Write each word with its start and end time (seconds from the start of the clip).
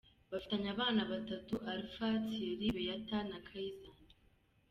Bafitanye 0.31 0.69
abana 0.75 1.01
batatu 1.11 1.53
Alpha 1.71 2.07
Thierry, 2.29 2.67
Beata 2.75 3.17
na 3.29 3.37
Caysan. 3.47 3.97